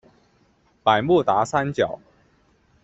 [0.81, 1.99] 百慕达三角。